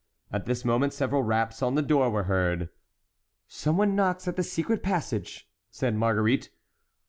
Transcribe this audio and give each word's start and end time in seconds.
At 0.33 0.47
this 0.47 0.65
moment 0.65 0.93
several 0.93 1.21
raps 1.21 1.61
on 1.61 1.75
the 1.75 1.83
door 1.83 2.09
were 2.09 2.23
heard. 2.23 2.69
"Some 3.47 3.77
one 3.77 3.95
knocks 3.95 4.27
at 4.27 4.35
the 4.35 4.41
secret 4.41 4.81
passage," 4.81 5.47
said 5.69 5.93
Marguerite. 5.95 6.49